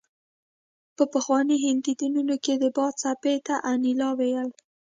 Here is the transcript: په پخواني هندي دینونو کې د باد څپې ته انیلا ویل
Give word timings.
په 0.95 1.03
پخواني 1.13 1.57
هندي 1.65 1.93
دینونو 1.99 2.35
کې 2.43 2.53
د 2.57 2.65
باد 2.75 2.93
څپې 3.01 3.35
ته 3.45 3.55
انیلا 3.71 4.09
ویل 4.19 4.49